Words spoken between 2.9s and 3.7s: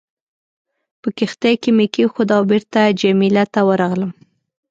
جميله ته